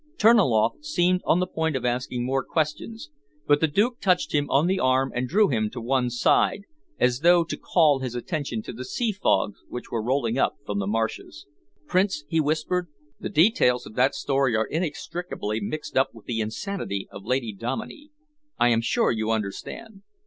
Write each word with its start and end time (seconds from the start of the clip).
Terniloff 0.17 0.83
seemed 0.83 1.21
on 1.25 1.39
the 1.39 1.45
point 1.45 1.75
of 1.75 1.85
asking 1.85 2.25
more 2.25 2.43
questions, 2.43 3.11
but 3.45 3.59
the 3.61 3.67
Duke 3.67 3.99
touched 3.99 4.33
him 4.33 4.49
on 4.49 4.65
the 4.65 4.79
arm 4.79 5.11
and 5.13 5.27
drew 5.29 5.49
him 5.49 5.69
to 5.69 5.79
one 5.79 6.09
side, 6.09 6.63
as 6.99 7.19
though 7.19 7.43
to 7.43 7.55
call 7.55 7.99
his 7.99 8.15
attention 8.15 8.63
to 8.63 8.73
the 8.73 8.83
sea 8.83 9.11
fogs 9.11 9.61
which 9.69 9.91
were 9.91 10.01
rolling 10.01 10.39
up 10.39 10.57
from 10.65 10.79
the 10.79 10.87
marshes. 10.87 11.45
"Prince," 11.85 12.23
he 12.27 12.39
whispered, 12.41 12.87
"the 13.19 13.29
details 13.29 13.85
of 13.85 13.93
that 13.93 14.15
story 14.15 14.55
are 14.55 14.65
inextricably 14.65 15.59
mixed 15.61 15.95
up 15.95 16.15
with 16.15 16.25
the 16.25 16.39
insanity 16.41 17.07
of 17.11 17.23
Lady 17.23 17.53
Dominey. 17.53 18.09
I 18.57 18.69
am 18.69 18.81
sure 18.81 19.11
you 19.11 19.29
understand." 19.29 20.01